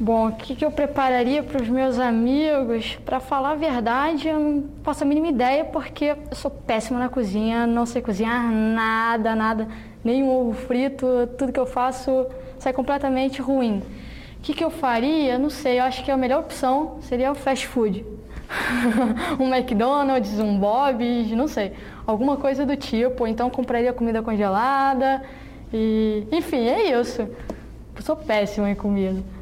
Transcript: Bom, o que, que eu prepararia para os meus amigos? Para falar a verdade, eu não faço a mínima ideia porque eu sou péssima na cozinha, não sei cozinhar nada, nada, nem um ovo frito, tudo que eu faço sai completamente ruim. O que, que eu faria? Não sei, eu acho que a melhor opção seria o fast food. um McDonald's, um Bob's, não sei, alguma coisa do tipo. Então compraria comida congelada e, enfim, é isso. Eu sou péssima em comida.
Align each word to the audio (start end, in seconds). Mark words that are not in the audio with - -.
Bom, 0.00 0.28
o 0.28 0.32
que, 0.32 0.54
que 0.54 0.64
eu 0.64 0.70
prepararia 0.70 1.42
para 1.42 1.60
os 1.60 1.68
meus 1.68 1.98
amigos? 1.98 2.96
Para 3.04 3.18
falar 3.18 3.50
a 3.50 3.54
verdade, 3.56 4.28
eu 4.28 4.38
não 4.38 4.64
faço 4.84 5.02
a 5.02 5.06
mínima 5.06 5.26
ideia 5.26 5.64
porque 5.64 6.04
eu 6.04 6.36
sou 6.36 6.52
péssima 6.52 7.00
na 7.00 7.08
cozinha, 7.08 7.66
não 7.66 7.84
sei 7.84 8.00
cozinhar 8.00 8.48
nada, 8.48 9.34
nada, 9.34 9.66
nem 10.04 10.22
um 10.22 10.30
ovo 10.30 10.52
frito, 10.52 11.28
tudo 11.36 11.50
que 11.50 11.58
eu 11.58 11.66
faço 11.66 12.28
sai 12.60 12.72
completamente 12.72 13.42
ruim. 13.42 13.82
O 14.38 14.40
que, 14.40 14.54
que 14.54 14.62
eu 14.62 14.70
faria? 14.70 15.36
Não 15.36 15.50
sei, 15.50 15.80
eu 15.80 15.82
acho 15.82 16.04
que 16.04 16.12
a 16.12 16.16
melhor 16.16 16.42
opção 16.42 16.98
seria 17.00 17.32
o 17.32 17.34
fast 17.34 17.66
food. 17.66 18.06
um 19.40 19.52
McDonald's, 19.52 20.38
um 20.38 20.60
Bob's, 20.60 21.32
não 21.32 21.48
sei, 21.48 21.72
alguma 22.06 22.36
coisa 22.36 22.64
do 22.64 22.76
tipo. 22.76 23.26
Então 23.26 23.50
compraria 23.50 23.92
comida 23.92 24.22
congelada 24.22 25.24
e, 25.74 26.24
enfim, 26.30 26.68
é 26.68 27.00
isso. 27.00 27.22
Eu 27.96 28.02
sou 28.02 28.14
péssima 28.14 28.70
em 28.70 28.76
comida. 28.76 29.37